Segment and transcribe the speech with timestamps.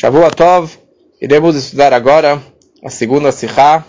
[0.00, 0.70] Shavua Tov,
[1.20, 2.40] iremos estudar agora
[2.84, 3.84] a segunda Sikha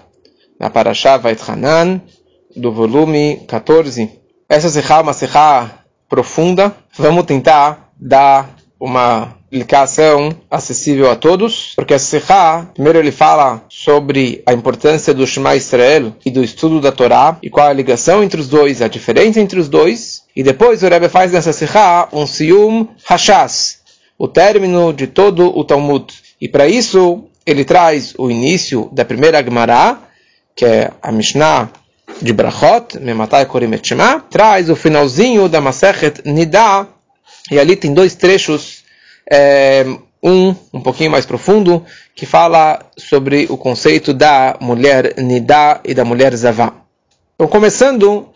[0.59, 2.01] na Parashá Vait Hanan,
[2.55, 4.09] do volume 14.
[4.49, 5.69] Essa Sikha é uma Sikha
[6.09, 13.63] profunda, vamos tentar dar uma explicação acessível a todos, porque a Sikha, primeiro ele fala
[13.69, 18.23] sobre a importância do Shema Israel e do estudo da Torá, e qual a ligação
[18.23, 22.09] entre os dois, a diferença entre os dois, e depois o Rebbe faz nessa Sikha
[22.11, 23.78] um Siyum Hashas,
[24.19, 26.13] o término de todo o Talmud.
[26.41, 29.97] E para isso, ele traz o início da primeira Gemara,
[30.53, 31.69] que é a Mishnah
[32.21, 36.85] de Brachot, Mematai Korim et Shema, traz o finalzinho da Masechet Nida,
[37.49, 38.83] e ali tem dois trechos,
[39.31, 39.85] é,
[40.21, 46.03] um um pouquinho mais profundo, que fala sobre o conceito da mulher Nida e da
[46.03, 46.73] mulher Zavá.
[47.35, 48.27] Então, começando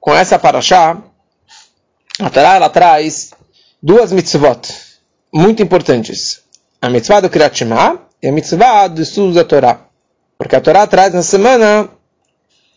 [0.00, 0.98] com essa paraxá,
[2.18, 3.30] a Torá ela traz
[3.80, 4.85] duas mitzvot
[5.36, 6.40] muito importantes.
[6.80, 9.80] A mitzvah do Kriyat Shema e a mitzvah do estudo da Torá.
[10.38, 11.90] Porque a Torá traz na semana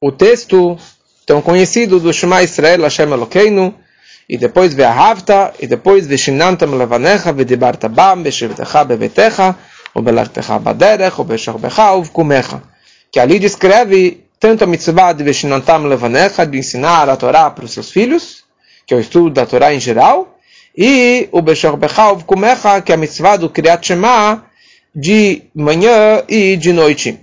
[0.01, 0.77] o texto
[1.25, 3.73] tão conhecido do Shema Israel, Hashem Elokeinu,
[4.27, 9.55] e depois Ve'ahavta, e depois Ve'shinantam levanecha, Ve'dibarta bam, Ve'shivtecha bevetecha,
[9.93, 12.61] ou Belartecha baderech, ou Be'shorbecha, ou V'kumecha.
[13.09, 17.71] Que ali descreve tanto a mitzvah de Ve'shinantam levanecha, de ensinar a Torá para os
[17.71, 18.43] seus filhos,
[18.85, 20.38] que é o estudo da Torá em geral,
[20.81, 24.45] e o Beshor Bechav Kumecha, que é a mitzvah do Kriyat Shema,
[24.95, 27.19] de manhã e de noite.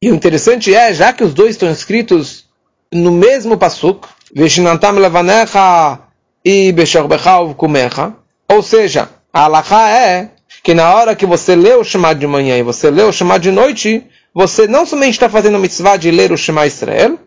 [0.00, 2.44] E o interessante é, já que os dois estão escritos
[2.92, 5.98] no mesmo pasuk, Veshinantam Levanecha
[6.44, 8.14] e Beshor Bechav Kumecha,
[8.48, 10.30] ou seja, a halakha é
[10.62, 13.40] que na hora que você lê o Shema de manhã e você lê o Shema
[13.40, 17.18] de noite, você não somente está fazendo a mitzvah de ler o Shema Israel,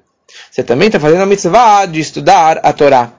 [0.50, 3.12] você também está fazendo a mitzvah de estudar a Torá.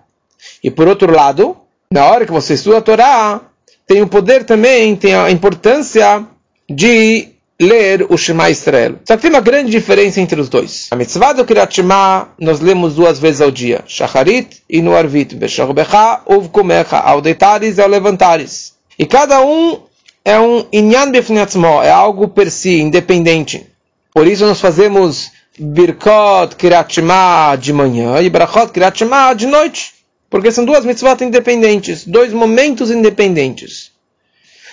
[0.63, 1.59] E por outro lado,
[1.95, 3.41] na hora que você estuda a Torá,
[3.87, 6.27] tem o poder também, tem a importância
[6.69, 7.29] de
[7.61, 8.97] ler o Shema Israel.
[9.05, 10.89] Só que tem uma grande diferença entre os dois.
[10.91, 13.85] A mitzvah do Kirat Shema nós lemos duas vezes ao dia.
[13.87, 15.37] Shacharit e no Arvit.
[15.37, 16.99] Beshor Becha, Uv Kumecha.
[16.99, 18.75] Ao deitares e ao levantares.
[18.99, 19.81] E cada um
[20.25, 23.69] é um inyan befnetzmo, é algo per si, independente.
[24.13, 29.94] Por isso nós fazemos Birkot Kirat Shema de manhã e Brachot Kirat Shema de noite.
[30.29, 33.93] Porque são duas mitzvot independentes, dois momentos independentes.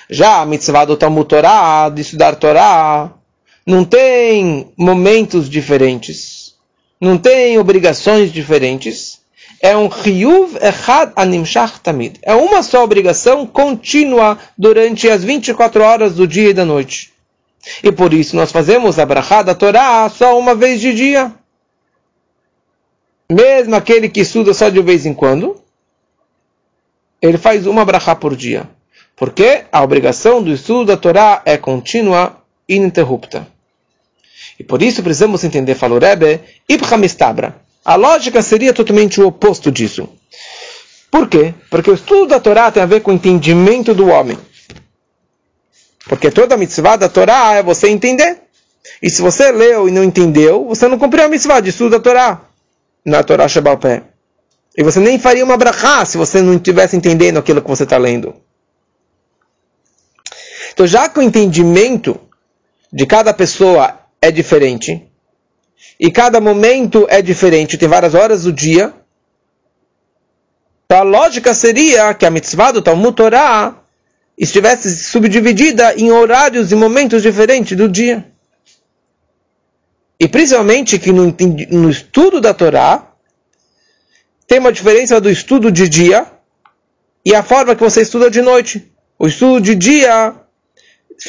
[0.10, 3.14] Já a mitzvah do Talmud Torá, de estudar Torá,
[3.66, 6.56] não tem momentos diferentes,
[7.00, 9.22] não tem obrigações diferentes.
[9.62, 12.18] É um chiyuv echad animshach tamid.
[12.24, 17.14] É uma só obrigação contínua durante as 24 horas do dia e da noite.
[17.84, 21.32] E por isso nós fazemos a brachá da Torá só uma vez de dia
[23.32, 25.62] mesmo aquele que estuda só de vez em quando,
[27.22, 28.70] ele faz uma brachá por dia.
[29.16, 33.48] Porque a obrigação do estudo da Torá é contínua e ininterrupta.
[34.60, 37.56] E por isso precisamos entender, falou Rebbe, Ibhamistabra.
[37.86, 40.10] A lógica seria totalmente o oposto disso.
[41.10, 41.54] Por quê?
[41.70, 44.38] Porque o estudo da Torá tem a ver com o entendimento do homem.
[46.06, 48.40] Porque toda a mitzvah da Torá é você entender.
[49.02, 52.00] E se você leu e não entendeu, você não cumpriu a mitzvah de estudo da
[52.00, 52.51] Torá
[53.06, 53.48] na Torá
[53.80, 54.04] Pé.
[54.78, 57.98] E você nem faria uma brachá se você não estivesse entendendo aquilo que você está
[57.98, 58.34] lendo.
[60.74, 62.20] Então, já que o entendimento
[62.92, 65.06] de cada pessoa é diferente,
[66.00, 68.94] e cada momento é diferente, tem várias horas do dia,
[70.86, 73.82] então a lógica seria que a mitzvah do Talmud Torá
[74.38, 78.31] estivesse subdividida em horários e momentos diferentes do dia.
[80.22, 81.36] E principalmente que no,
[81.72, 83.08] no estudo da Torá
[84.48, 86.28] tem uma diferença do estudo de dia
[87.26, 88.94] e a forma que você estuda de noite.
[89.18, 90.36] O estudo de dia,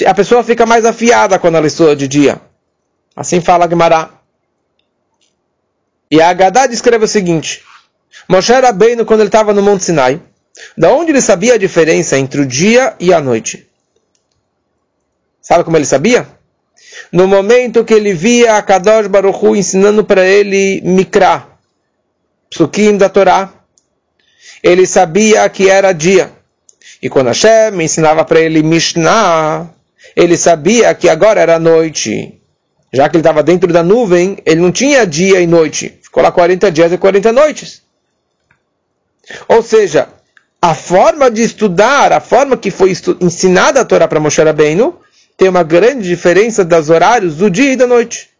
[0.04, 2.38] a pessoa fica mais afiada quando ela estuda de dia.
[3.16, 4.10] Assim fala Gemara.
[6.10, 7.64] E a Agadá descreve o seguinte:
[8.28, 10.20] Moshe Rabbeinu, quando ele estava no Monte Sinai,
[10.76, 13.66] da onde ele sabia a diferença entre o dia e a noite?
[15.40, 16.41] Sabe como ele sabia?
[17.10, 21.46] No momento que ele via a Kadosh Baruch Hu ensinando para ele Mikra,
[22.50, 23.52] Psukim da Torá,
[24.62, 26.30] ele sabia que era dia.
[27.02, 29.68] E quando Hashem ensinava para ele Mishnah,
[30.14, 32.40] ele sabia que agora era noite.
[32.92, 35.98] Já que ele estava dentro da nuvem, ele não tinha dia e noite.
[36.02, 37.82] Ficou lá 40 dias e 40 noites.
[39.48, 40.08] Ou seja,
[40.60, 44.98] a forma de estudar, a forma que foi ensinada a Torá para Moshe Rabbeinu,
[45.36, 48.30] tem uma grande diferença dos horários do dia e da noite.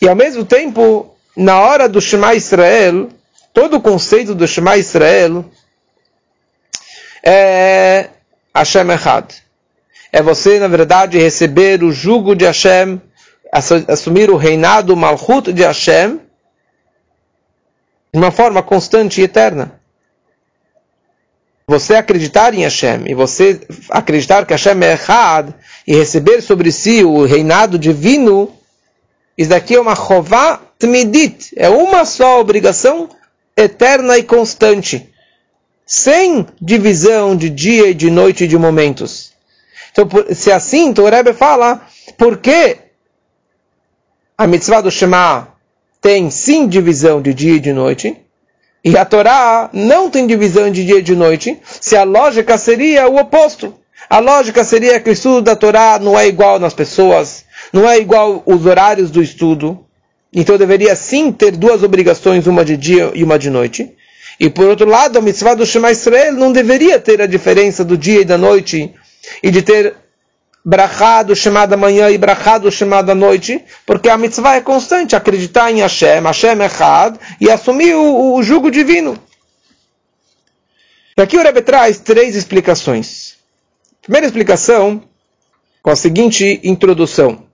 [0.00, 3.08] E ao mesmo tempo, na hora do Shema Israel,
[3.52, 5.44] todo o conceito do Shema Israel
[7.22, 8.08] é
[8.54, 9.32] Hashem Echad.
[10.12, 13.00] é você, na verdade, receber o jugo de Hashem,
[13.88, 16.20] assumir o reinado, o malchut de Hashem,
[18.12, 19.80] de uma forma constante e eterna.
[21.66, 25.54] Você acreditar em Hashem e você acreditar que Hashem é errado
[25.86, 28.52] e receber sobre si o reinado divino,
[29.38, 33.08] isso daqui é uma chová tmidit, é uma só obrigação
[33.56, 35.08] eterna e constante,
[35.86, 39.32] sem divisão de dia e de noite e de momentos.
[39.92, 41.86] Então, se assim, então o Rebbe fala,
[42.16, 42.78] por que
[44.36, 45.48] a mitzvah do Shema
[46.00, 48.16] tem sim divisão de dia e de noite,
[48.84, 53.08] e a Torá não tem divisão de dia e de noite, se a lógica seria
[53.08, 53.74] o oposto.
[54.10, 57.98] A lógica seria que o estudo da Torá não é igual nas pessoas, não é
[57.98, 59.78] igual os horários do estudo,
[60.32, 63.92] então deveria sim ter duas obrigações, uma de dia e uma de noite.
[64.40, 67.96] E por outro lado, a mitzvah do Shema Israel não deveria ter a diferença do
[67.96, 68.92] dia e da noite,
[69.42, 69.94] e de ter
[70.64, 75.70] brachado Shema da manhã e brachado Shema da noite, porque a mitzvah é constante, acreditar
[75.70, 79.18] em Hashem, Hashem é Had, e assumir o, o jugo divino.
[81.16, 83.36] Aqui o Rebbe traz três explicações.
[84.00, 85.02] Primeira explicação,
[85.82, 87.46] com a seguinte introdução.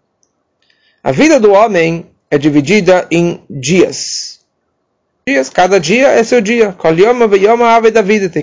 [1.02, 4.40] A vida do homem é dividida em dias.
[5.26, 6.74] Dias, cada dia é seu dia.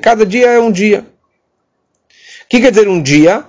[0.02, 1.06] Cada dia é um dia.
[2.44, 3.46] O que quer dizer um dia?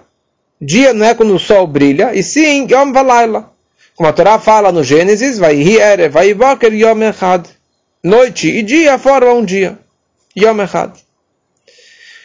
[0.60, 3.52] Dia não é quando o sol brilha, e sim Yom Valaila.
[3.94, 7.46] Como a Torá fala no Gênesis, vai Ere, vai Boker Yom Echad.
[8.02, 9.78] Noite e dia formam um dia.
[10.36, 10.92] Yom Echad.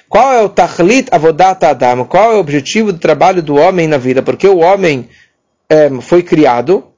[0.09, 2.05] Qual é o Tachlit Avodat Adam?
[2.05, 4.21] Qual é o objetivo do trabalho do homem na vida?
[4.21, 5.09] Porque o homem
[5.69, 6.91] é, foi criado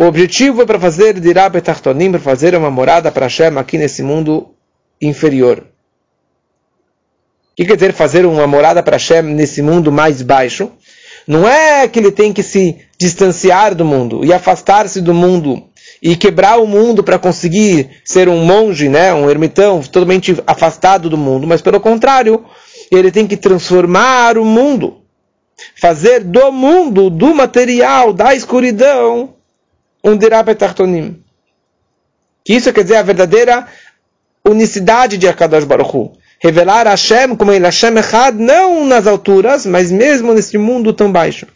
[0.00, 4.00] o objetivo é para fazer dirá betartonim, para fazer uma morada para Hashem aqui nesse
[4.00, 4.54] mundo
[5.02, 5.58] inferior.
[5.58, 10.70] O que quer dizer fazer uma morada para Hashem nesse mundo mais baixo?
[11.28, 15.62] Não é que ele tem que se distanciar do mundo e afastar-se do mundo
[16.00, 21.18] e quebrar o mundo para conseguir ser um monge, né, um ermitão totalmente afastado do
[21.18, 22.46] mundo, mas pelo contrário,
[22.90, 25.02] ele tem que transformar o mundo,
[25.78, 29.34] fazer do mundo, do material, da escuridão,
[30.02, 31.22] um dirab tartonim.
[32.42, 33.66] Que isso quer dizer a verdadeira
[34.42, 36.12] unicidade de Akadosh Baruch.
[36.40, 41.46] Revelar Hashem como ele Hashem Echad, não nas alturas, mas mesmo nesse mundo tão baixo.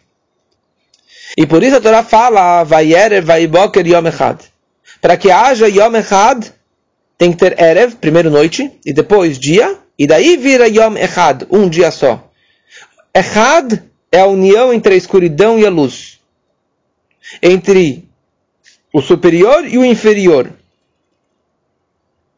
[1.36, 4.40] E por isso a Torá fala, Vayerev, Vaiboker, Yom Echad.
[5.00, 6.46] Para que haja Yom Echad,
[7.16, 11.68] tem que ter Erev, primeiro noite, e depois dia, e daí vira Yom Echad, um
[11.68, 12.28] dia só.
[13.14, 13.80] Echad
[14.10, 16.20] é a união entre a escuridão e a luz.
[17.40, 18.08] Entre
[18.92, 20.52] o superior e o inferior.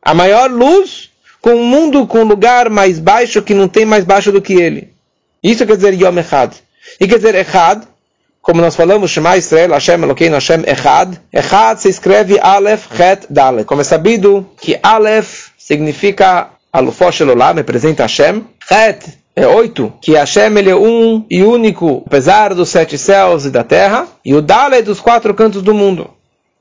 [0.02, 1.10] A maior luz
[1.44, 4.54] com um mundo com um lugar mais baixo que não tem mais baixo do que
[4.54, 4.94] ele.
[5.42, 6.54] Isso quer dizer Yom Echad.
[6.98, 7.82] E quer dizer Echad,
[8.40, 11.20] como nós falamos, Shema Israel, Hashem Elokeinu, Hashem Echad.
[11.30, 13.66] Echad se escreve Aleph, Het, Dalet.
[13.66, 18.42] Como é sabido que Aleph significa Alufosh Elolam, representa Hashem.
[18.70, 19.04] Het
[19.36, 23.62] é oito, que Hashem ele é um e único, apesar dos sete céus e da
[23.62, 24.08] terra.
[24.24, 26.08] E o Dalet dos quatro cantos do mundo.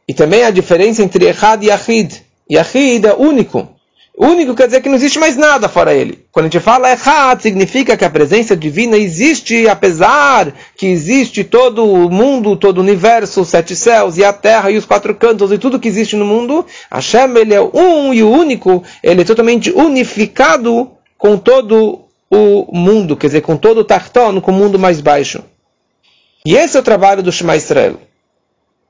[0.05, 2.21] E também a diferença entre Echad e Yahid.
[2.51, 3.72] Yahid é único.
[4.15, 6.23] Único quer dizer que não existe mais nada fora ele.
[6.31, 11.83] Quando a gente fala Echad, significa que a presença divina existe, apesar que existe todo
[11.83, 15.51] o mundo, todo o universo, os sete céus e a terra e os quatro cantos
[15.51, 16.63] e tudo que existe no mundo.
[16.91, 23.17] Hashem, ele é um e o único, ele é totalmente unificado com todo o mundo,
[23.17, 25.43] quer dizer, com todo o Tarton, com o mundo mais baixo.
[26.45, 27.99] E esse é o trabalho do Shema Israel,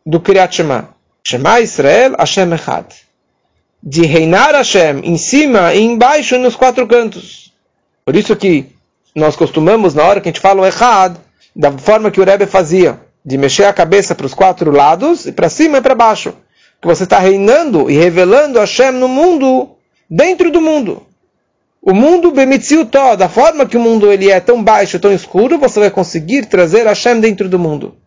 [0.06, 0.90] do Kriyat Shema.
[1.26, 3.03] Shema Israel, Hashem Echad.
[3.86, 7.52] De reinar Hashem em cima e embaixo nos quatro cantos.
[8.06, 8.68] Por isso que
[9.14, 11.18] nós costumamos, na hora que a gente fala o Echad,
[11.54, 15.32] da forma que o Rebbe fazia, de mexer a cabeça para os quatro lados, e
[15.32, 16.34] para cima e para baixo.
[16.82, 19.72] Que você está reinando e revelando Hashem no mundo,
[20.10, 21.04] dentro do mundo.
[21.82, 25.82] O mundo Bemitziutó, da forma que o mundo ele é tão baixo, tão escuro, você
[25.82, 27.98] vai conseguir trazer Hashem dentro do mundo.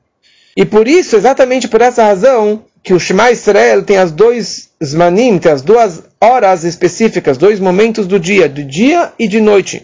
[0.57, 5.41] E por isso, exatamente por essa razão, que o Shema Israel tem as dois zmanim,
[5.41, 9.83] tem as duas horas específicas, dois momentos do dia, de dia e de noite.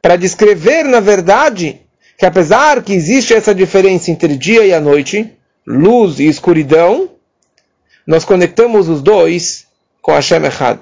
[0.00, 1.78] Para descrever, na verdade,
[2.16, 5.30] que apesar que existe essa diferença entre dia e a noite,
[5.66, 7.10] luz e escuridão,
[8.06, 9.66] nós conectamos os dois
[10.00, 10.80] com Hashem Echad,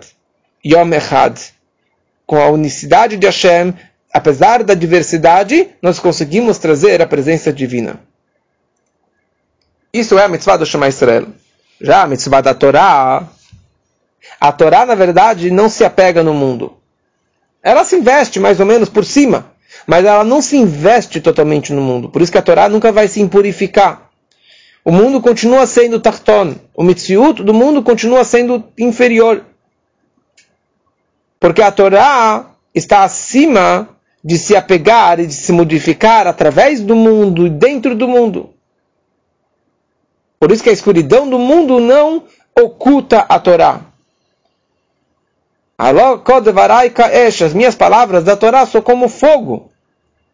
[0.65, 1.37] Yom Echad,
[2.25, 3.75] com a unicidade de Hashem,
[4.13, 7.99] apesar da diversidade, nós conseguimos trazer a presença divina.
[9.95, 11.29] Isso é a mitzvah do Shema Israel.
[11.81, 13.29] Já a mitzvah da Torá,
[14.41, 16.77] a Torá, na verdade, não se apega no mundo.
[17.63, 19.55] Ela se investe mais ou menos por cima.
[19.87, 22.09] mas ela não se investe totalmente no mundo.
[22.09, 24.11] Por isso que a Torá nunca vai se impurificar.
[24.85, 26.57] O mundo continua sendo Tarton.
[26.75, 29.45] O Mitziut do mundo continua sendo inferior.
[31.39, 33.89] Porque a Torá está acima
[34.23, 38.54] de se apegar e de se modificar através do mundo e dentro do mundo.
[40.45, 42.25] Por isso que a escuridão do mundo não
[42.55, 43.81] oculta a Torá.
[45.79, 49.71] As minhas palavras da Torá são como fogo.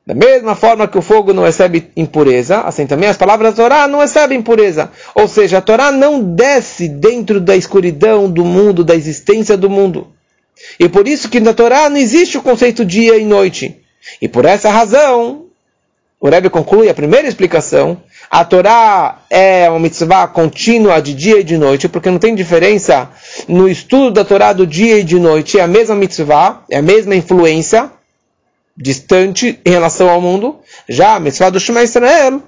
[0.05, 3.87] Da mesma forma que o fogo não recebe impureza, assim também as palavras da Torá
[3.87, 4.91] não recebem impureza.
[5.15, 10.09] Ou seja, a Torá não desce dentro da escuridão do mundo, da existência do mundo.
[10.81, 13.81] E por isso que na Torá não existe o conceito dia e noite.
[14.21, 15.45] E por essa razão,
[16.21, 21.45] o Rebbe conclui a primeira explicação, a Torá é uma mitzvah contínua de dia e
[21.45, 23.11] de noite, porque não tem diferença
[23.49, 26.83] no estudo da Torá do dia e de noite, é a mesma mitzvah, é a
[26.83, 27.91] mesma influência,
[28.77, 30.61] distante em relação ao mundo.
[30.89, 32.41] Já a mitzvah do Shema Israel,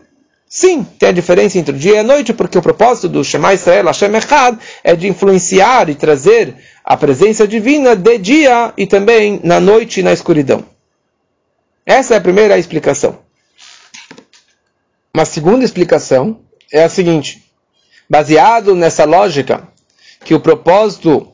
[0.49, 3.53] sim, tem a diferença entre o dia e a noite, porque o propósito do Shema
[3.53, 9.41] Israel, Hashem Echad, é de influenciar e trazer a presença divina de dia e também
[9.43, 10.65] na noite e na escuridão.
[11.85, 13.19] Essa é a primeira explicação.
[15.15, 16.41] Uma segunda explicação
[16.73, 17.45] é a seguinte:
[18.09, 19.69] baseado nessa lógica,
[20.25, 21.29] que o propósito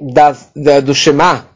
[0.00, 1.48] da, da, do Shema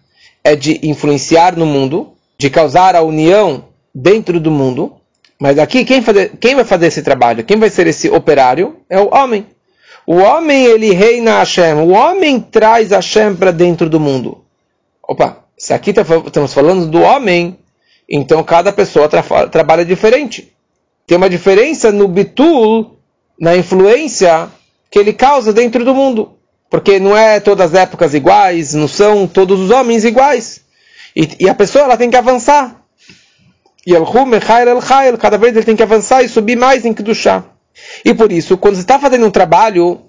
[0.44, 4.96] é de influenciar no mundo, de causar a união dentro do mundo,
[5.40, 7.44] mas aqui quem, fazer, quem vai fazer esse trabalho?
[7.44, 8.76] Quem vai ser esse operário?
[8.90, 9.46] É o homem.
[10.06, 11.76] O homem, ele reina Hashem.
[11.76, 14.44] O homem traz Hashem para dentro do mundo.
[15.02, 17.58] Opa, se aqui tá estamos falando do homem,
[18.06, 20.54] então cada pessoa tra trabalha diferente.
[21.06, 22.98] Tem uma diferença no bitul,
[23.38, 24.50] na influência
[24.90, 26.36] que ele causa dentro do mundo.
[26.68, 30.62] Porque não é todas as épocas iguais, não são todos os homens iguais.
[31.14, 32.82] E, e a pessoa ela tem que avançar.
[33.86, 33.92] E
[35.18, 37.44] cada vez ele tem que avançar e subir mais em Kedushá.
[38.04, 40.06] E por isso, quando você está fazendo um trabalho,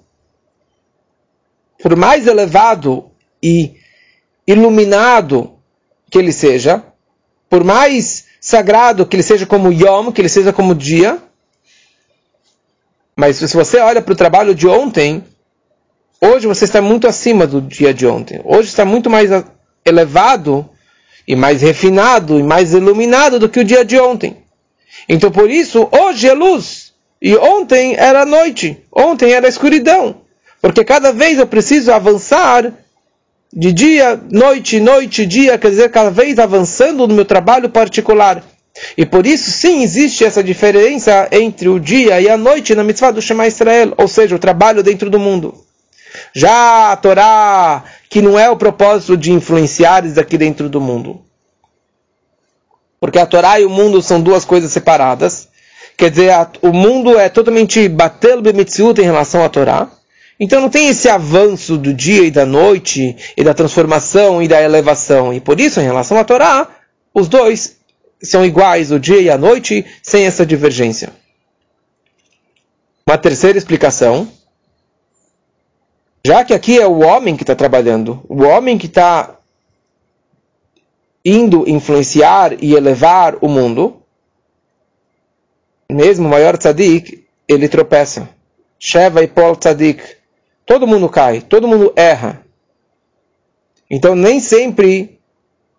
[1.80, 3.76] por mais elevado e
[4.46, 5.54] iluminado
[6.10, 6.82] que ele seja,
[7.48, 11.18] por mais sagrado que ele seja como Yom, que ele seja como dia,
[13.14, 15.22] mas se você olha para o trabalho de ontem,
[16.18, 18.40] hoje você está muito acima do dia de ontem.
[18.44, 19.28] Hoje está muito mais
[19.84, 20.66] elevado
[21.26, 24.38] e mais refinado e mais iluminado do que o dia de ontem.
[25.06, 26.94] Então por isso, hoje é luz.
[27.20, 30.22] E ontem era noite, ontem era escuridão.
[30.62, 32.72] Porque cada vez eu preciso avançar
[33.52, 38.42] de dia, noite, noite, dia, quer dizer, cada vez avançando no meu trabalho particular.
[38.96, 43.10] E por isso, sim, existe essa diferença entre o dia e a noite na mitzvah
[43.10, 45.54] do Shema Israel, ou seja, o trabalho dentro do mundo.
[46.32, 51.22] Já a Torá, que não é o propósito de influenciar isso aqui dentro do mundo.
[53.00, 55.48] Porque a Torá e o mundo são duas coisas separadas.
[55.96, 59.88] Quer dizer, a, o mundo é totalmente batel bemitziut em relação à Torá.
[60.40, 64.62] Então não tem esse avanço do dia e da noite, e da transformação e da
[64.62, 65.34] elevação.
[65.34, 66.68] E por isso, em relação à Torá,
[67.12, 67.76] os dois
[68.22, 71.12] são iguais, o dia e a noite, sem essa divergência.
[73.06, 74.28] Uma terceira explicação.
[76.24, 79.38] Já que aqui é o homem que está trabalhando, o homem que está
[81.24, 84.02] indo influenciar e elevar o mundo,
[85.90, 88.28] mesmo o maior tzadik, ele tropeça.
[88.78, 90.17] Sheva e Paul tzadik.
[90.68, 92.42] Todo mundo cai, todo mundo erra.
[93.90, 95.18] Então nem sempre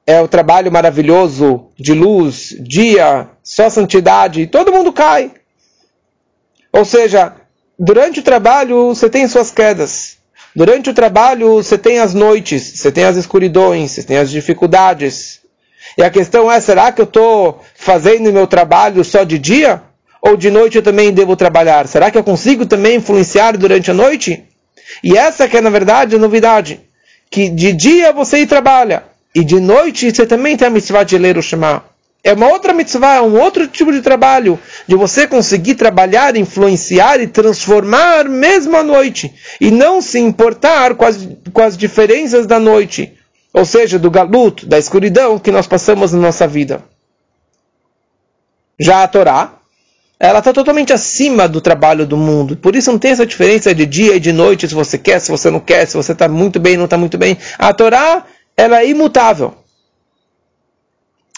[0.06, 5.32] é o trabalho maravilhoso de luz, dia, só santidade, todo mundo cai.
[6.74, 7.36] Ou seja,
[7.78, 10.18] durante o trabalho você tem suas quedas.
[10.56, 15.42] Durante o trabalho você tem as noites, você tem as escuridões, você tem as dificuldades.
[15.96, 19.84] E a questão é, será que eu estou fazendo meu trabalho só de dia?
[20.20, 21.88] Ou de noite eu também devo trabalhar?
[21.88, 24.49] Será que eu consigo também influenciar durante a noite?
[25.04, 26.82] E essa que é, na verdade, a novidade.
[27.30, 29.04] Que de dia você trabalha.
[29.34, 31.84] E de noite você também tem a mitzvah de ler o Shema.
[32.24, 34.60] É uma outra mitzvah, é um outro tipo de trabalho.
[34.88, 39.34] De você conseguir trabalhar, influenciar e transformar mesmo à noite.
[39.62, 43.14] E não se importar com as, com as diferenças da noite.
[43.54, 46.84] Ou seja, do galuto, da escuridão que nós passamos na nossa vida.
[48.78, 49.59] Já a Torá,
[50.20, 52.58] ela está totalmente acima do trabalho do mundo.
[52.58, 55.32] Por isso não tem essa diferença de dia e de noite, se você quer, se
[55.32, 57.38] você não quer, se você está muito bem, não está muito bem.
[57.58, 58.26] A Torá,
[58.58, 59.56] ela é imutável.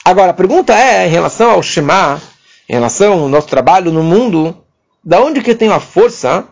[0.03, 2.19] Agora, a pergunta é, em relação ao Shema,
[2.67, 4.57] em relação ao nosso trabalho no mundo,
[5.03, 6.47] da onde que eu tenho a força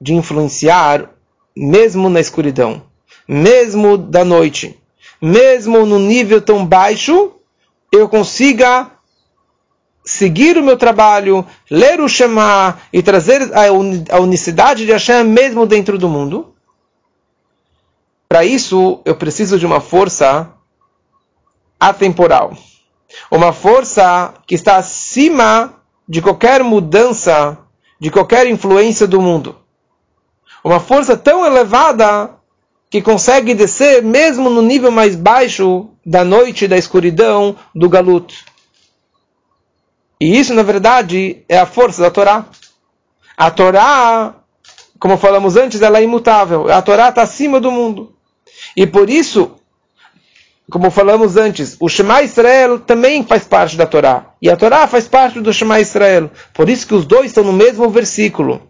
[0.00, 1.08] de influenciar,
[1.56, 2.82] mesmo na escuridão,
[3.28, 4.76] mesmo da noite,
[5.22, 7.32] mesmo no nível tão baixo,
[7.92, 8.90] eu consiga
[10.04, 13.50] seguir o meu trabalho, ler o Shema e trazer
[14.10, 16.54] a unicidade de Hashem mesmo dentro do mundo.
[18.28, 20.50] Para isso, eu preciso de uma força
[21.78, 22.56] atemporal.
[23.30, 25.74] Uma força que está acima
[26.06, 27.56] de qualquer mudança,
[27.98, 29.56] de qualquer influência do mundo.
[30.62, 32.30] Uma força tão elevada
[32.90, 38.34] que consegue descer mesmo no nível mais baixo da noite, da escuridão, do galuto.
[40.20, 42.46] E isso, na verdade, é a força da Torá.
[43.36, 44.34] A Torá,
[44.98, 46.70] como falamos antes, ela é imutável.
[46.70, 48.14] A Torá está acima do mundo.
[48.76, 49.56] E por isso,
[50.70, 54.26] como falamos antes, o Shema Israel também faz parte da Torá.
[54.40, 56.30] E a Torá faz parte do Shema Israel.
[56.52, 58.62] Por isso que os dois estão no mesmo versículo.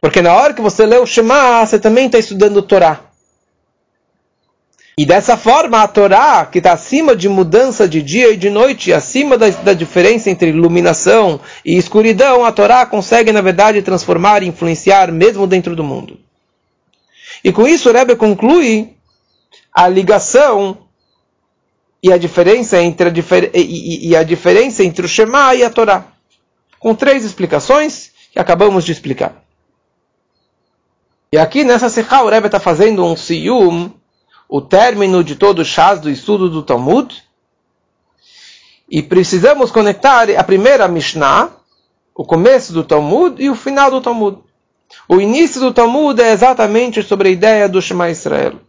[0.00, 3.00] Porque na hora que você lê o Shema, você também está estudando a Torá.
[4.98, 8.94] E dessa forma, a Torá, que está acima de mudança de dia e de noite,
[8.94, 14.46] acima da, da, diferença entre iluminação e escuridão, a Torá consegue, na verdade, transformar e
[14.46, 16.18] influenciar mesmo dentro do mundo.
[17.44, 18.96] E com isso, o Rebbe conclui
[19.70, 20.78] a ligação
[22.02, 25.68] e a diferença entre a, difer e, e a diferença entre o Shema e a
[25.68, 26.06] Torá,
[26.78, 29.44] com três explicações que acabamos de explicar.
[31.30, 33.92] E aqui nessa Sikha o Rebbe está fazendo um siyum,
[34.48, 37.22] o término de todo o chás do estudo do Talmud.
[38.88, 41.50] E precisamos conectar a primeira Mishnah,
[42.14, 44.38] o começo do Talmud e o final do Talmud.
[45.08, 48.60] O início do Talmud é exatamente sobre a ideia do Shema Israel.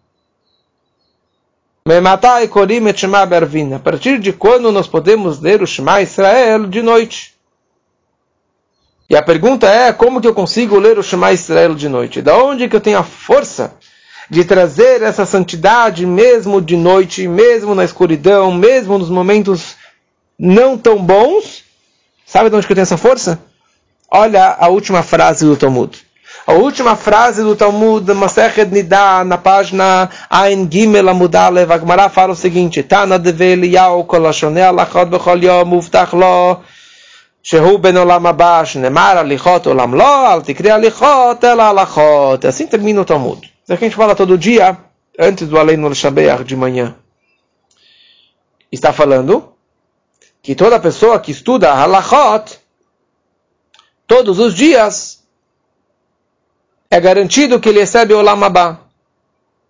[1.86, 7.36] A partir de quando nós podemos ler o Shema Israel de noite?
[9.10, 12.22] E a pergunta é, como que eu consigo ler o Shema Israel de noite?
[12.22, 13.78] Da onde que eu tenho a força
[14.31, 19.77] de trazer essa santidade mesmo de noite, mesmo na escuridão, mesmo nos momentos
[20.39, 21.65] não tão bons?
[22.27, 23.39] Sabe de onde que eu tenho essa força?
[24.11, 25.99] Olha a última frase do Talmud.
[26.47, 32.37] A última frase do Talmud, Masechet Nida, na página Ain Gimel Amudalev, Agmará fala o
[32.37, 36.61] seguinte, Tana deve Eliyahu kol hashoneh alachot bechol yom uftach lo,
[37.43, 42.45] שהוא בן עולם הבא, שנאמר הליכות עולם לא, אל תקרא הליכות אלא הלכות.
[42.45, 43.47] Assim termina o Talmud.
[43.68, 44.78] Isso aqui a gente fala todo dia,
[45.20, 46.96] antes do Aleinu Shabeach de manhã.
[48.72, 49.54] Está falando
[50.42, 52.58] que toda pessoa que estuda halachot,
[54.08, 55.22] todos os dias,
[56.90, 58.80] é garantido que ele recebe o Olam Abba.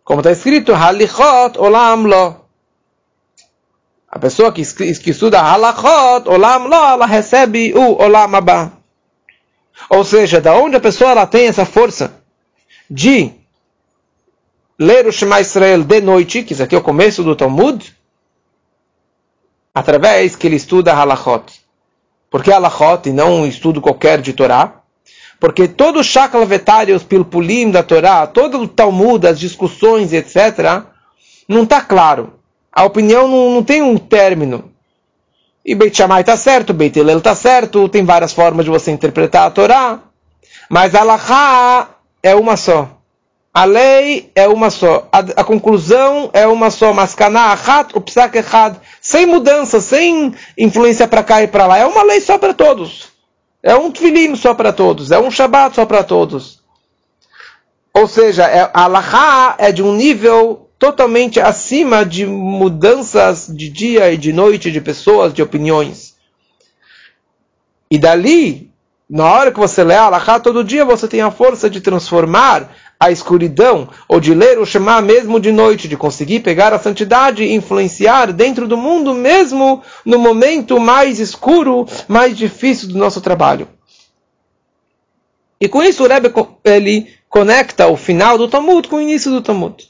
[0.04, 2.46] Como está escrito, Halichot Olam Lo.
[4.08, 8.72] A pessoa que, que estuda halachot, olam lo, ela recebe o olam.
[9.90, 12.14] Ou seja, da onde a pessoa ela tem essa força
[12.88, 13.37] de
[14.80, 17.96] ler o Shema Israel de noite, que isso aqui é o começo do Talmud,
[19.74, 21.62] através que ele estuda halachot.
[22.30, 24.82] Por que halachot e não um estudo qualquer de Torá?
[25.40, 30.84] Porque todo o shakalavetário, os pilpulim da Torá, todo o Talmud, as discussões, etc.,
[31.48, 32.38] não está claro
[32.78, 34.72] a opinião não, não tem um término.
[35.66, 39.48] E Beit Shammai está certo, Beit Hillel está certo, tem várias formas de você interpretar
[39.48, 40.00] a Torá.
[40.70, 41.90] Mas a Laha
[42.22, 42.97] é uma só.
[43.58, 45.10] A lei é uma só.
[45.12, 46.94] A, a conclusão é uma só.
[46.94, 48.78] Mas Kana Achat, o Psak Echad.
[49.02, 51.76] Sem mudança, sem influência para cá e para lá.
[51.80, 53.08] É uma lei só para todos.
[53.64, 55.10] É um Tfilim só para todos.
[55.10, 56.60] É um Shabbat só para todos.
[57.96, 64.12] Ou seja, é, a Laha é de um nível totalmente acima de mudanças de dia
[64.12, 66.14] e de noite de pessoas, de opiniões.
[67.90, 68.70] E dali,
[69.10, 72.70] na hora que você lê a Alahá todo dia, você tem a força de transformar
[73.00, 77.44] a escuridão, ou de ler o Shema mesmo de noite, de conseguir pegar a santidade
[77.44, 83.68] e influenciar dentro do mundo, mesmo no momento mais escuro, mais difícil do nosso trabalho.
[85.60, 86.32] E com isso o Rebbe
[86.64, 89.90] ele conecta o final do Talmud com o início do Talmud.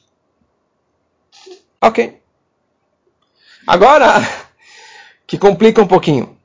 [1.82, 2.20] Ok.
[3.66, 4.22] Agora,
[5.28, 6.38] que complica um pouquinho.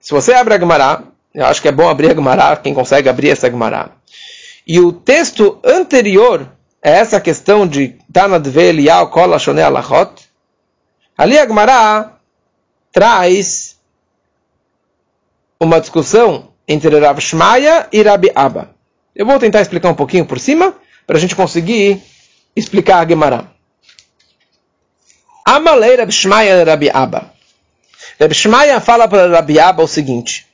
[0.00, 3.08] Se você abre a Gemara, eu acho que é bom abrir a Gemara, quem consegue
[3.08, 3.92] abrir essa Gemara.
[4.66, 6.48] E o texto anterior
[6.82, 10.28] é essa questão de Tana Dve Eliyahu Kol Ashonei Alachot.
[11.16, 12.12] Ali a Gemara
[12.92, 13.78] traz
[15.60, 18.70] uma discussão entre Rav Shmaya e Rabi Abba.
[19.14, 20.74] Eu vou tentar explicar um pouquinho por cima,
[21.06, 22.02] para a gente conseguir
[22.56, 23.50] explicar a Gemara.
[25.44, 27.32] Amalei Rabi Shmaya Rabi Abba.
[28.20, 30.46] Rabi Shmaya fala para Rabi Abba o seguinte.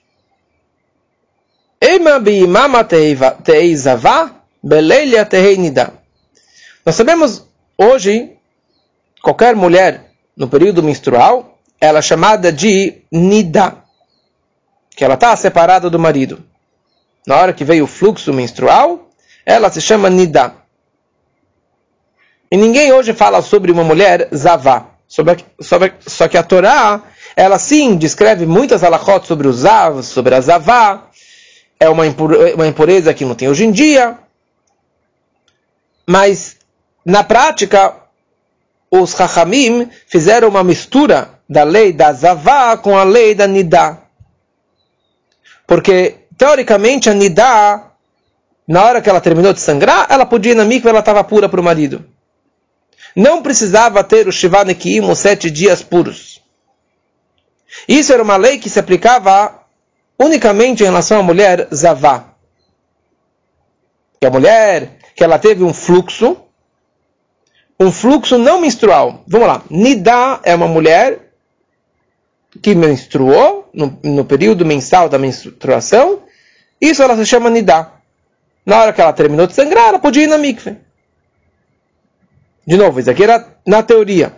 [6.84, 7.42] Nós sabemos
[7.78, 8.36] hoje,
[9.22, 13.78] qualquer mulher no período menstrual, ela é chamada de nida,
[14.94, 16.44] que ela está separada do marido.
[17.26, 19.08] Na hora que veio o fluxo menstrual,
[19.46, 20.54] ela se chama nida.
[22.52, 24.88] E ninguém hoje fala sobre uma mulher zavá.
[25.08, 27.02] Sobre, sobre, só que a Torá,
[27.34, 31.10] ela sim descreve muitas halachot sobre o zav, sobre a zavá.
[31.80, 32.04] É uma,
[32.54, 34.18] uma impureza que não tem hoje em dia.
[36.06, 36.56] Mas,
[37.04, 37.96] na prática,
[38.90, 43.98] os Chachamim fizeram uma mistura da lei da Zavá com a lei da Nidá.
[45.66, 47.92] Porque, teoricamente, a Nidá,
[48.68, 51.48] na hora que ela terminou de sangrar, ela podia ir na mikva, ela estava pura
[51.48, 52.04] para o marido.
[53.16, 56.42] Não precisava ter o Shiva Nekiim, os sete dias puros.
[57.88, 59.60] Isso era uma lei que se aplicava
[60.20, 62.35] unicamente em relação à mulher Zavá.
[64.20, 66.37] Que a mulher que ela teve um fluxo,
[67.78, 69.24] um fluxo não menstrual.
[69.26, 69.62] Vamos lá.
[69.70, 71.33] Nidá é uma mulher
[72.62, 76.22] que menstruou no, no período mensal da menstruação.
[76.78, 77.92] Isso ela se chama Nidá.
[78.66, 80.76] Na hora que ela terminou de sangrar, ela podia ir na mikve.
[82.66, 84.35] De novo, isso aqui era na teoria.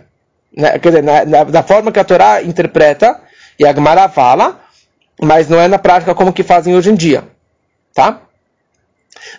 [0.55, 3.21] Quer dizer, na, na, da forma que a Torá interpreta,
[3.59, 4.62] e a Gemara fala,
[5.21, 7.27] mas não é na prática como que fazem hoje em dia.
[7.93, 8.21] Tá?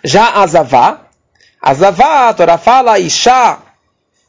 [0.03, 1.01] Já a Zavá,
[1.61, 3.57] a Torá fala, Isha,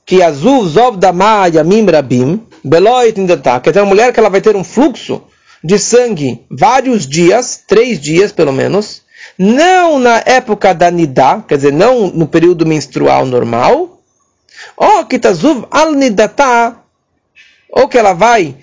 [0.05, 4.41] que azul zov dama yamim rabim, beloit indata, quer dizer, uma mulher que ela vai
[4.41, 5.23] ter um fluxo
[5.63, 9.03] de sangue vários dias, três dias pelo menos,
[9.39, 14.01] não na época da nidá, quer dizer, não no período menstrual normal,
[14.77, 16.77] ou que tazuv al nidata,
[17.71, 18.57] ou que ela vai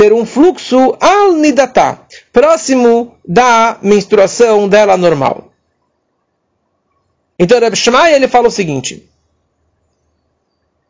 [0.00, 2.00] ter um fluxo al nidata,
[2.32, 5.52] próximo da menstruação dela normal.
[7.38, 9.06] Então, Reb Shemai, ele fala o seguinte,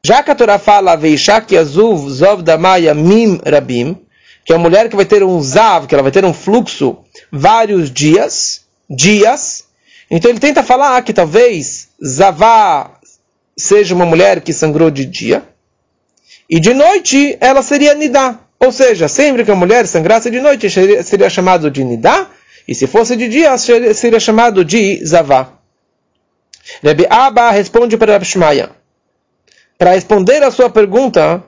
[0.06, 3.98] já que a Torá fala, Veishak Yazuv Zov Damaya Mim Rabim,
[4.44, 6.98] que é uma mulher que vai ter um zav, que ela vai ter um fluxo
[7.32, 9.64] vários dias, dias,
[10.08, 12.92] então ele tenta falar que talvez Zavá
[13.58, 15.42] seja uma mulher que sangrou de dia,
[16.48, 18.38] e de noite ela seria Nidá.
[18.62, 22.28] Ou seja, sempre que a mulher sangrasse de noite, seria, chamado de Nidá,
[22.68, 25.54] e se fosse de dia, seria chamado de Zavá.
[26.82, 28.70] Rebbe Abba responde para Rabi Shmaya.
[29.78, 31.42] Para responder a sua pergunta,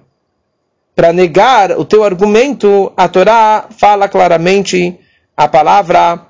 [0.97, 4.99] para negar o teu argumento, a Torá fala claramente
[5.37, 6.29] a palavra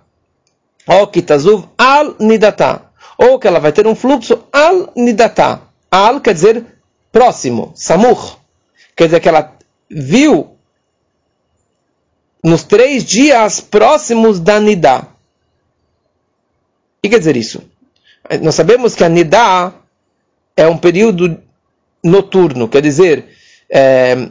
[0.87, 2.83] Okitazuv al nidata.
[3.17, 5.63] Ou que ela vai ter um fluxo al nidata.
[5.91, 6.65] Al quer dizer
[7.13, 8.37] próximo, samur.
[8.97, 9.53] Quer dizer que ela
[9.89, 10.52] viu
[12.43, 15.07] nos três dias próximos da nidá.
[16.99, 17.63] O que quer dizer isso?
[18.41, 19.73] nós sabemos que a Nidá
[20.57, 21.39] é um período
[22.03, 23.27] noturno, quer dizer,
[23.69, 24.29] é,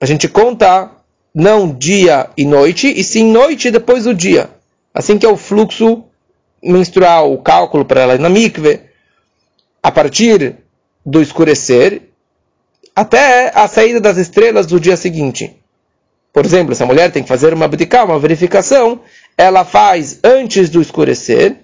[0.00, 0.90] a gente conta
[1.34, 4.50] não dia e noite, e sim noite e depois do dia.
[4.94, 6.04] Assim que é o fluxo
[6.62, 8.80] menstrual, o cálculo para ela na mikve,
[9.82, 10.56] a partir
[11.04, 12.02] do escurecer
[12.94, 15.54] até a saída das estrelas do dia seguinte.
[16.36, 19.00] Por exemplo, se a mulher tem que fazer uma abdicar, uma verificação,
[19.38, 21.56] ela faz antes do escurecer,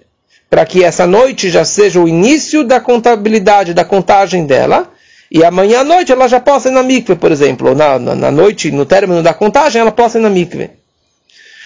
[0.49, 4.91] para que essa noite já seja o início da contabilidade, da contagem dela,
[5.29, 8.15] e amanhã à noite ela já possa ir na mikve, por exemplo, ou na, na,
[8.15, 10.71] na noite, no término da contagem, ela possa ir na mikve.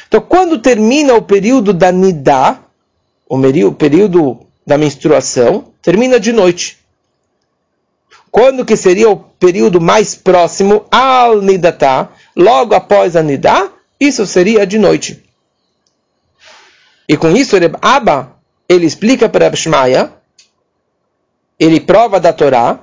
[0.09, 2.59] Então, quando termina o período da nidá,
[3.29, 6.77] o período da menstruação, termina de noite.
[8.29, 14.65] Quando que seria o período mais próximo ao nidatá, logo após a nidá, isso seria
[14.65, 15.23] de noite.
[17.09, 18.37] E com isso, Reb Abba
[18.69, 20.13] ele explica para Abishmaia,
[21.59, 22.79] ele prova da Torá,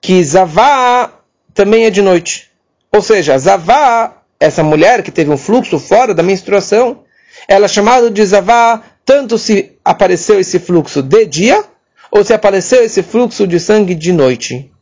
[0.00, 1.12] que Zavá
[1.54, 2.50] também é de noite.
[2.90, 7.04] Ou seja, Zavá, essa mulher que teve um fluxo fora da menstruação,
[7.46, 11.64] ela é chamada de Zavá tanto se apareceu esse fluxo de dia,
[12.10, 14.72] ou se apareceu esse fluxo de sangue de noite.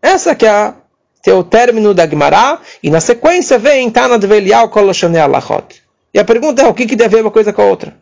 [0.00, 0.74] Essa que é, a,
[1.30, 5.82] é o término da Gemara, e na sequência vem Tana de Velial Koloshane Alachot.
[6.12, 7.96] E a pergunta é, o que, que deve uma coisa com a outra?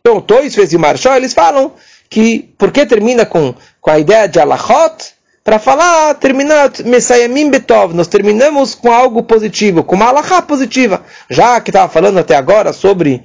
[0.00, 1.72] Então, Toisves e Marshó, eles falam
[2.08, 5.16] que, por que termina com, com a ideia de Alachot?
[5.42, 11.02] Para falar, terminar Messayamim Betov, nós terminamos com algo positivo, com uma Alachá positiva.
[11.30, 13.24] Já que estava falando até agora sobre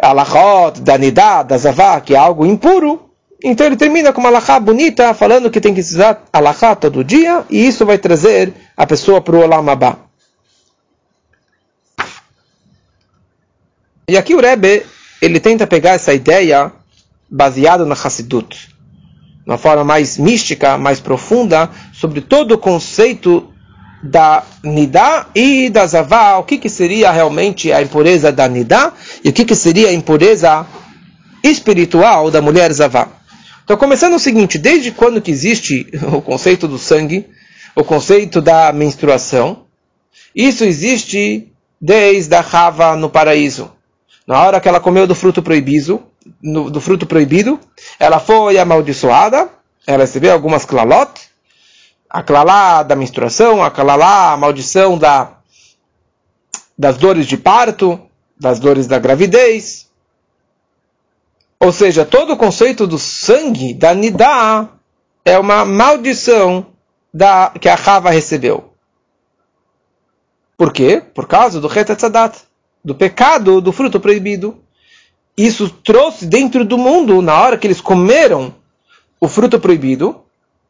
[0.00, 3.03] Alachot, da Nidá, da Zavá, que é algo impuro,
[3.46, 7.44] então ele termina com uma Alachá bonita, falando que tem que usar Alachá todo dia,
[7.50, 9.66] e isso vai trazer a pessoa para o Olam.
[14.08, 14.86] E aqui o Rebbe
[15.20, 16.72] ele tenta pegar essa ideia
[17.30, 18.74] baseada na Hassidut.
[19.46, 23.52] uma forma mais mística, mais profunda, sobre todo o conceito
[24.02, 29.28] da Nidá e da Zavá, o que, que seria realmente a impureza da Nidá e
[29.28, 30.66] o que, que seria a impureza
[31.42, 33.23] espiritual da mulher Zavá.
[33.64, 37.26] Então, começando o seguinte, desde quando que existe o conceito do sangue,
[37.74, 39.64] o conceito da menstruação,
[40.34, 41.50] isso existe
[41.80, 43.72] desde a Rava no paraíso.
[44.26, 46.02] Na hora que ela comeu do fruto proibido,
[46.42, 47.58] no, do fruto proibido,
[47.98, 49.48] ela foi amaldiçoada,
[49.86, 51.12] ela recebeu algumas klalot,
[52.08, 55.38] a klalá da menstruação, a klalá, a maldição da,
[56.78, 58.00] das dores de parto,
[58.38, 59.83] das dores da gravidez.
[61.60, 64.68] Ou seja, todo o conceito do sangue, da nidá,
[65.24, 66.66] é uma maldição
[67.12, 68.72] da, que a Rava recebeu.
[70.56, 71.02] Por quê?
[71.14, 72.38] Por causa do Retetzadat,
[72.84, 74.58] do pecado do fruto proibido.
[75.36, 78.54] Isso trouxe dentro do mundo, na hora que eles comeram
[79.20, 80.20] o fruto proibido,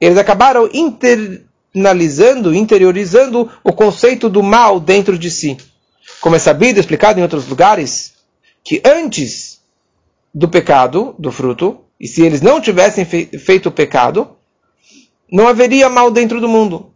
[0.01, 5.57] eles acabaram internalizando, interiorizando o conceito do mal dentro de si.
[6.21, 8.15] Como é sabido, explicado em outros lugares,
[8.63, 9.54] que antes
[10.35, 14.37] do pecado, do fruto, e se eles não tivessem feito o pecado,
[15.31, 16.93] não haveria mal dentro do mundo,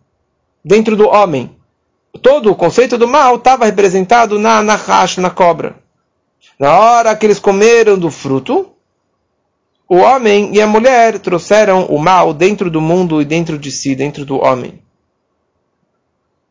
[0.64, 1.58] dentro do homem
[2.18, 5.76] todo o conceito do mal estava representado na nahash, na cobra.
[6.58, 8.72] Na hora que eles comeram do fruto,
[9.88, 13.94] o homem e a mulher trouxeram o mal dentro do mundo e dentro de si,
[13.94, 14.82] dentro do homem.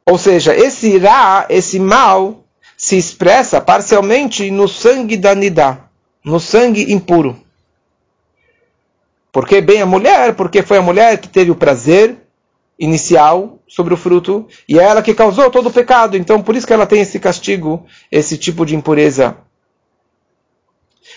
[0.05, 2.45] Ou seja, esse irá, esse mal,
[2.77, 5.86] se expressa parcialmente no sangue da Nidá,
[6.27, 7.41] no sangue impuro.
[9.31, 12.17] Porque bem a mulher, porque foi a mulher que teve o prazer
[12.77, 16.17] inicial sobre o fruto e é ela que causou todo o pecado.
[16.17, 19.37] Então, por isso que ela tem esse castigo, esse tipo de impureza.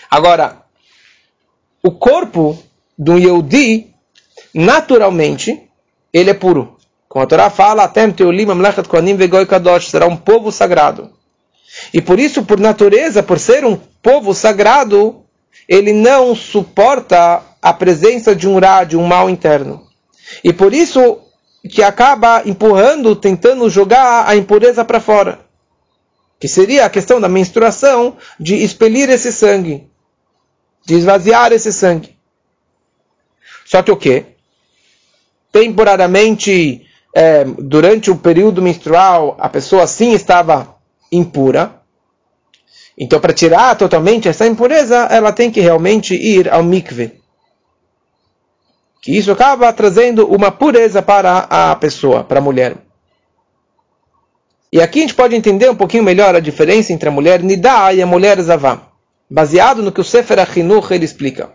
[0.09, 0.63] Agora,
[1.83, 2.57] o corpo
[2.97, 3.93] do Yehudi,
[4.53, 5.61] naturalmente,
[6.13, 6.77] ele é puro.
[7.09, 7.91] Como a Torá fala,
[9.81, 11.11] será um povo sagrado.
[11.93, 15.23] E por isso, por natureza, por ser um povo sagrado,
[15.67, 19.87] ele não suporta a presença de um ra, de um mal interno.
[20.43, 21.19] E por isso,
[21.69, 25.39] que acaba empurrando, tentando jogar a impureza para fora.
[26.39, 29.87] Que seria a questão da menstruação, de expelir esse sangue,
[30.85, 32.17] de esvaziar esse sangue.
[33.65, 34.25] Só que o quê?
[35.51, 40.75] Temporariamente, é, durante o período menstrual, a pessoa sim estava
[41.11, 41.80] impura.
[42.97, 47.21] Então, para tirar totalmente essa impureza, ela tem que realmente ir ao mikve
[49.01, 52.77] que isso acaba trazendo uma pureza para a pessoa, para a mulher.
[54.71, 57.91] E aqui a gente pode entender um pouquinho melhor a diferença entre a mulher Nidá
[57.93, 58.83] e a mulher Zavá,
[59.29, 61.49] baseado no que o Sefer Achinuch ele explica.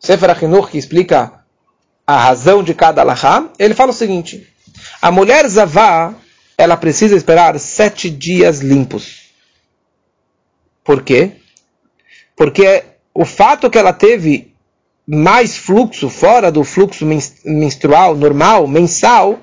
[0.00, 1.32] Sefer Achinuch que explica
[2.06, 4.46] a razão de cada alahá, ele fala o seguinte,
[5.00, 6.12] a mulher Zavá,
[6.58, 9.23] ela precisa esperar sete dias limpos.
[10.84, 11.32] Por quê?
[12.36, 14.52] Porque o fato que ela teve
[15.06, 17.06] mais fluxo fora do fluxo
[17.44, 19.38] menstrual normal, mensal,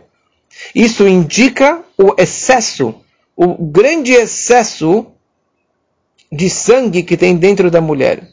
[0.74, 2.96] isso indica o excesso,
[3.36, 5.08] o grande excesso
[6.32, 8.28] de sangue que tem dentro da mulher.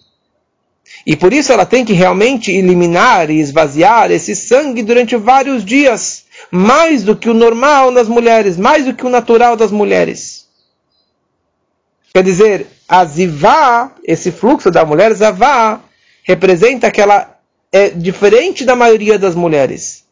[1.06, 6.24] E por isso ela tem que realmente eliminar e esvaziar esse sangue durante vários dias,
[6.50, 10.37] mais do que o normal nas mulheres, mais do que o natural das mulheres.
[12.18, 15.80] Quer dizer, a zivá, esse fluxo da mulher zavá,
[16.24, 17.38] representa que ela
[17.70, 20.02] é diferente da maioria das mulheres.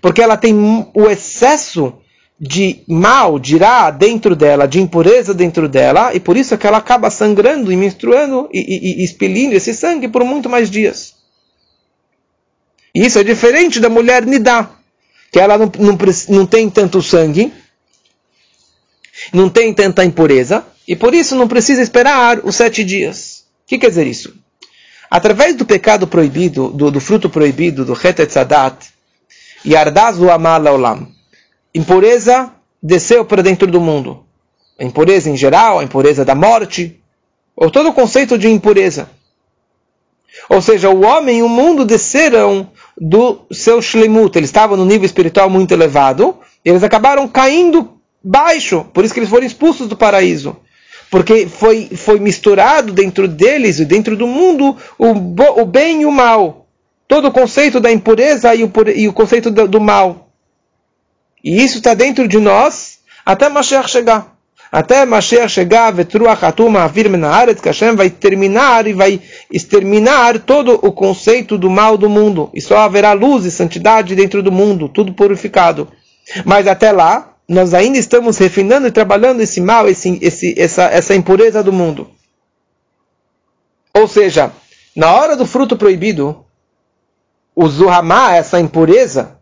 [0.00, 0.54] Porque ela tem
[0.94, 1.92] o excesso
[2.40, 6.66] de mal, de irá dentro dela, de impureza dentro dela, e por isso é que
[6.66, 11.14] ela acaba sangrando e menstruando e, e, e expelindo esse sangue por muito mais dias.
[12.94, 14.70] E isso é diferente da mulher Nidá,
[15.30, 15.98] que ela não, não,
[16.30, 17.52] não tem tanto sangue,
[19.30, 23.44] não tem tanta impureza, e por isso não precisa esperar os sete dias.
[23.64, 24.34] O que quer dizer isso?
[25.10, 28.86] Através do pecado proibido, do, do fruto proibido, do Hetetzadat,
[29.66, 31.08] Yardazu Amala Olam,
[31.74, 32.50] impureza
[32.82, 34.24] desceu para dentro do mundo.
[34.80, 36.98] A impureza em geral, a impureza da morte,
[37.54, 39.10] ou todo o conceito de impureza.
[40.48, 44.38] Ou seja, o homem e o mundo desceram do seu shlemut.
[44.38, 49.20] Eles estavam no nível espiritual muito elevado, e eles acabaram caindo baixo, por isso que
[49.20, 50.56] eles foram expulsos do paraíso
[51.10, 55.10] porque foi, foi misturado dentro deles e dentro do mundo o,
[55.60, 56.66] o bem e o mal.
[57.06, 60.28] Todo o conceito da impureza e o, e o conceito do, do mal.
[61.42, 64.36] E isso está dentro de nós até Mashiach chegar.
[64.70, 71.56] até Mashiach chegar, Vetruach Atuma que Hashem vai terminar e vai exterminar todo o conceito
[71.56, 72.50] do mal do mundo.
[72.52, 75.88] E só haverá luz e santidade dentro do mundo, tudo purificado.
[76.44, 81.14] Mas até lá, nós ainda estamos refinando e trabalhando esse mal, esse, esse, essa, essa
[81.14, 82.10] impureza do mundo.
[83.94, 84.52] Ou seja,
[84.94, 86.44] na hora do fruto proibido,
[87.54, 89.38] o Zuhamá, essa impureza,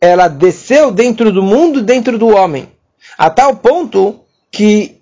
[0.00, 2.72] ela desceu dentro do mundo dentro do homem.
[3.16, 5.00] A tal ponto que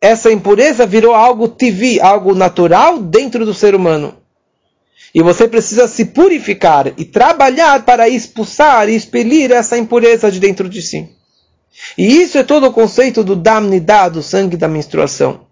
[0.00, 4.14] essa impureza virou algo TV, algo natural dentro do ser humano.
[5.14, 10.68] E você precisa se purificar e trabalhar para expulsar e expelir essa impureza de dentro
[10.68, 11.08] de si.
[11.96, 15.46] E isso é todo o conceito do damnidá, do sangue da menstruação.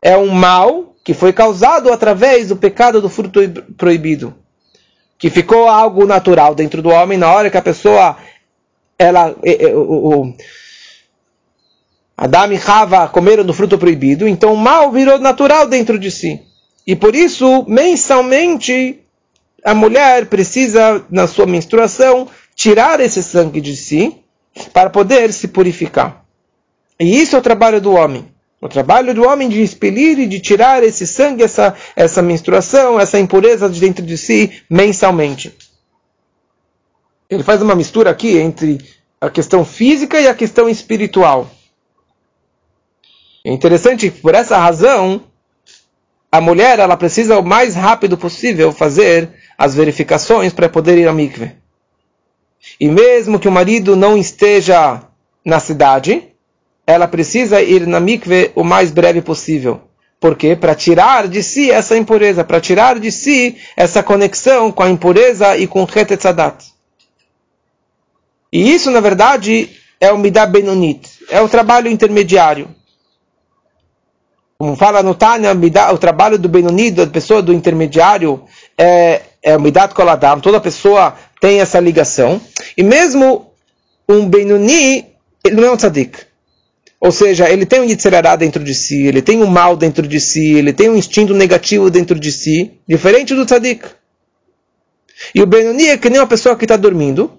[0.00, 3.40] É um mal que foi causado através do pecado do fruto
[3.76, 4.34] proibido,
[5.18, 8.16] que ficou algo natural dentro do homem na hora que a pessoa
[8.98, 9.36] ela
[9.74, 10.36] o, o
[12.16, 16.40] Adam e Rava comeram do fruto proibido, então o mal virou natural dentro de si.
[16.86, 19.00] E por isso, mensalmente,
[19.64, 24.16] a mulher precisa, na sua menstruação, tirar esse sangue de si
[24.72, 26.24] para poder se purificar.
[26.98, 28.26] E isso é o trabalho do homem.
[28.60, 33.18] O trabalho do homem de expelir e de tirar esse sangue, essa, essa menstruação, essa
[33.18, 35.54] impureza de dentro de si mensalmente.
[37.28, 38.78] Ele faz uma mistura aqui entre
[39.20, 41.50] a questão física e a questão espiritual.
[43.44, 45.22] É interessante por essa razão
[46.36, 51.12] a mulher ela precisa o mais rápido possível fazer as verificações para poder ir a
[51.12, 51.52] mikve.
[52.78, 55.02] E mesmo que o marido não esteja
[55.42, 56.24] na cidade,
[56.86, 59.80] ela precisa ir na mikve o mais breve possível.
[60.20, 60.54] Por quê?
[60.54, 65.56] Para tirar de si essa impureza, para tirar de si essa conexão com a impureza
[65.56, 66.66] e com o Hetetzadat.
[68.52, 72.75] E isso, na verdade, é o Midah Benonit, é o trabalho intermediário.
[74.58, 75.52] Como fala no Tânia,
[75.92, 78.42] o trabalho do Benoni, da pessoa do intermediário,
[78.76, 82.40] é, é o Midat Koladam, toda pessoa tem essa ligação.
[82.76, 83.52] E mesmo
[84.08, 85.06] um Benoni,
[85.44, 86.18] ele não é um tzadik.
[86.98, 90.18] Ou seja, ele tem um Yitzhara dentro de si, ele tem um mal dentro de
[90.18, 93.84] si, ele tem um instinto negativo dentro de si, diferente do tzadik.
[95.34, 97.38] E o Benoni é que nem uma pessoa que está dormindo,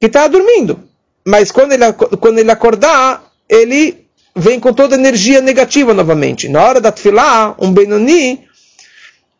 [0.00, 0.88] que está dormindo.
[1.24, 3.99] Mas quando ele, quando ele acordar, ele
[4.34, 6.48] vem com toda energia negativa novamente.
[6.48, 8.46] Na hora da tefilá, um Benoni,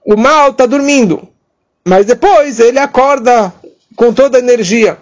[0.04, 1.28] o mal está dormindo.
[1.84, 3.52] Mas depois ele acorda
[3.96, 4.98] com toda a energia.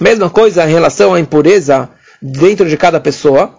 [0.00, 3.58] Mesma coisa em relação à impureza dentro de cada pessoa.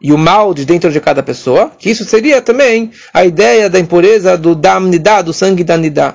[0.00, 1.72] E o mal de dentro de cada pessoa.
[1.78, 6.14] Que isso seria também a ideia da impureza do damnidá, do sangue da nidá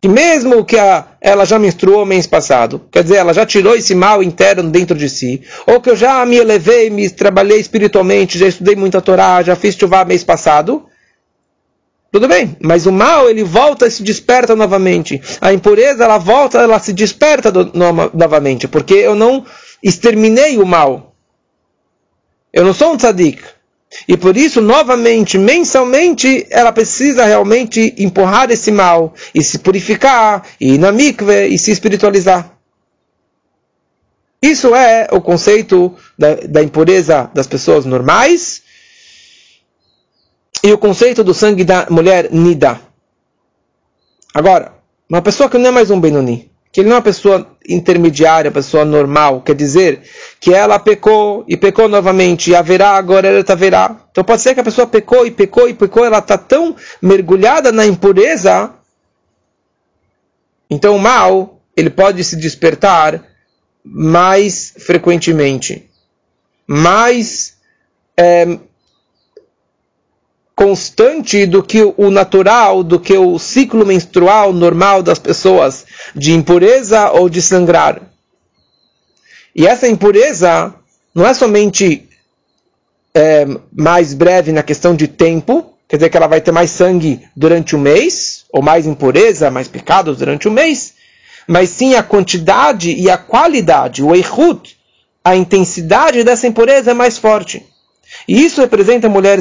[0.00, 3.94] que mesmo que a, ela já menstruou mês passado, quer dizer, ela já tirou esse
[3.94, 8.46] mal interno dentro de si, ou que eu já me elevei, me trabalhei espiritualmente, já
[8.46, 10.86] estudei muita Torá, já fiz chuvá mês passado,
[12.12, 15.20] tudo bem, mas o mal ele volta e se desperta novamente.
[15.40, 19.44] A impureza ela volta, ela se desperta do, no, novamente, porque eu não
[19.82, 21.14] exterminei o mal.
[22.52, 23.42] Eu não sou um tzadik.
[24.08, 30.74] E por isso, novamente, mensalmente, ela precisa realmente empurrar esse mal e se purificar, e
[30.74, 32.52] ir na mikve e se espiritualizar.
[34.42, 38.62] Isso é o conceito da, da impureza das pessoas normais
[40.62, 42.80] e o conceito do sangue da mulher nida.
[44.34, 44.74] Agora,
[45.08, 48.50] uma pessoa que não é mais um Benoni, que ele não é uma pessoa intermediária,
[48.50, 50.02] pessoa normal, quer dizer
[50.40, 53.96] que ela pecou e pecou novamente, e haverá agora ela haverá.
[54.10, 57.72] Então pode ser que a pessoa pecou e pecou e pecou, ela está tão mergulhada
[57.72, 58.72] na impureza,
[60.70, 63.22] então o mal ele pode se despertar
[63.84, 65.88] mais frequentemente,
[66.66, 67.54] mais
[68.16, 68.58] é,
[70.56, 77.10] constante do que o natural, do que o ciclo menstrual normal das pessoas, de impureza
[77.10, 78.00] ou de sangrar.
[79.54, 80.74] E essa impureza
[81.14, 82.08] não é somente
[83.14, 87.26] é, mais breve na questão de tempo, quer dizer que ela vai ter mais sangue
[87.34, 90.94] durante o mês, ou mais impureza, mais pecados durante o mês,
[91.46, 94.76] mas sim a quantidade e a qualidade, o eichut,
[95.24, 97.64] a intensidade dessa impureza é mais forte.
[98.28, 99.40] E isso representa a mulher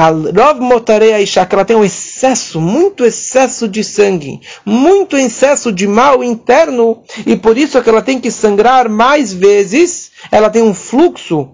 [0.00, 0.42] zivá.
[0.44, 5.86] Rov Motarei Aisha, que ela tem um excesso, muito excesso de sangue, muito excesso de
[5.86, 10.62] mal interno, e por isso é que ela tem que sangrar mais vezes, ela tem
[10.62, 11.50] um fluxo,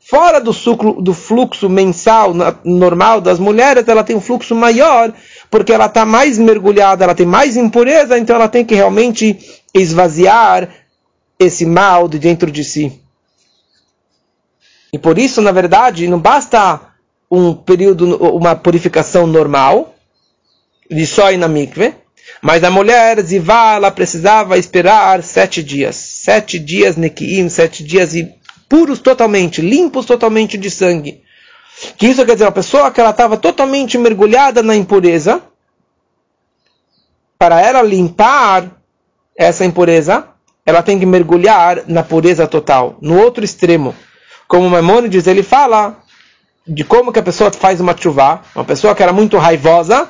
[0.00, 2.32] fora do, sucro, do fluxo mensal
[2.64, 5.12] normal das mulheres, ela tem um fluxo maior,
[5.50, 9.38] porque ela está mais mergulhada, ela tem mais impureza, então ela tem que realmente
[9.72, 10.68] esvaziar
[11.38, 13.00] esse mal de dentro de si.
[14.92, 16.93] E por isso, na verdade, não basta
[17.34, 19.94] um período, uma purificação normal,
[20.90, 21.94] de só na mikve,
[22.40, 25.96] mas a mulher Zivá, ela precisava esperar sete dias.
[25.96, 28.12] Sete dias nekiim, sete dias
[28.68, 31.22] puros totalmente, limpos totalmente de sangue.
[31.96, 35.42] Que isso quer dizer, uma pessoa que ela estava totalmente mergulhada na impureza,
[37.38, 38.70] para ela limpar
[39.36, 40.28] essa impureza,
[40.64, 43.94] ela tem que mergulhar na pureza total, no outro extremo.
[44.46, 45.98] Como Maimonides, ele fala
[46.66, 50.08] de como que a pessoa faz uma chuva, uma pessoa que era muito raivosa,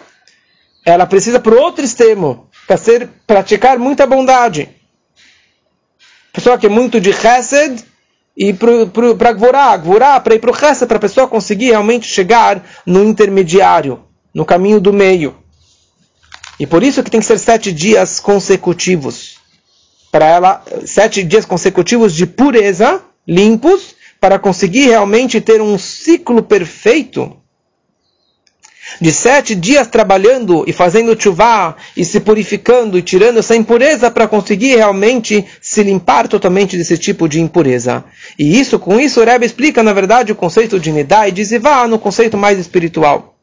[0.84, 4.68] ela precisa para outro extremo, para ser praticar muita bondade.
[6.32, 7.82] Pessoa que é muito de chesed
[8.36, 12.64] e para gvorá, gvorá para ir para o chesed, para a pessoa conseguir realmente chegar
[12.84, 15.36] no intermediário, no caminho do meio.
[16.58, 19.38] E por isso que tem que ser sete dias consecutivos.
[20.12, 23.94] Para ela, sete dias consecutivos de pureza, limpos,
[24.24, 27.36] para conseguir realmente ter um ciclo perfeito
[28.98, 34.26] de sete dias trabalhando e fazendo chuvá e se purificando e tirando essa impureza para
[34.26, 38.02] conseguir realmente se limpar totalmente desse tipo de impureza.
[38.38, 41.44] E isso, com isso, o Rebbe explica, na verdade, o conceito de Nidá e de
[41.44, 43.36] Zivá no conceito mais espiritual.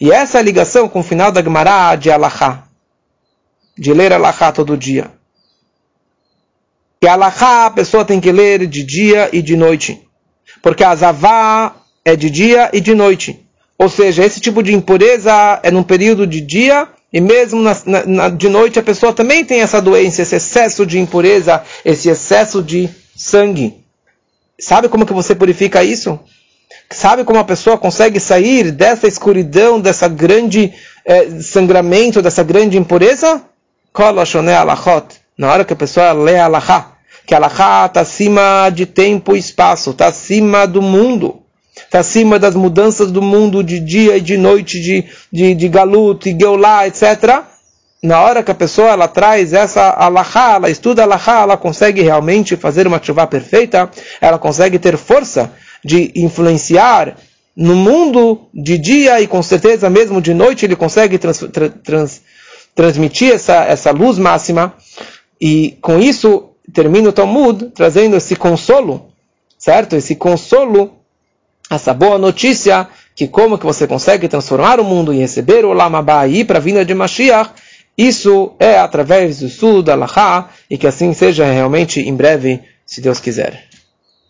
[0.00, 2.64] E essa é a ligação com o final da Gemara de Alachá,
[3.78, 5.17] de ler Alachá todo dia.
[7.00, 10.02] E Alachá a pessoa tem que ler de dia e de noite.
[10.60, 13.46] Porque a Zavá é de dia e de noite.
[13.78, 18.28] Ou seja, esse tipo de impureza é num período de dia e mesmo na, na,
[18.28, 22.88] de noite a pessoa também tem essa doença, esse excesso de impureza, esse excesso de
[23.16, 23.84] sangue.
[24.58, 26.18] Sabe como que você purifica isso?
[26.90, 30.72] Sabe como a pessoa consegue sair dessa escuridão, dessa grande
[31.04, 33.42] eh, sangramento, dessa grande impureza?
[35.38, 36.92] Na hora que a pessoa lê a Alahá,
[37.24, 41.42] que a Alahá está acima de tempo e espaço, está acima do mundo
[41.84, 46.28] está acima das mudanças do mundo de dia e de noite, de, de, de galut
[46.28, 47.42] e geulá, etc.
[48.02, 52.56] Na hora que a pessoa ela traz essa alahá, ela estuda alahá, ela consegue realmente
[52.56, 55.52] fazer uma chuva perfeita, ela consegue ter força
[55.84, 57.16] de influenciar
[57.56, 61.44] no mundo de dia e com certeza mesmo de noite ele consegue trans,
[61.82, 62.20] trans,
[62.74, 64.74] transmitir essa, essa luz máxima
[65.40, 69.06] e com isso termina o Talmud trazendo esse consolo,
[69.58, 69.96] certo?
[69.96, 70.98] Esse consolo
[71.70, 76.00] essa boa notícia que como que você consegue transformar o mundo e receber o Lama
[76.00, 77.50] Ba'i para a vinda de Mashiach,
[77.96, 83.00] isso é através do estudo da Laha e que assim seja realmente em breve, se
[83.00, 83.67] Deus quiser.